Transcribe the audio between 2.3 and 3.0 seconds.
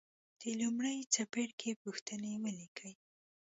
ولیکئ.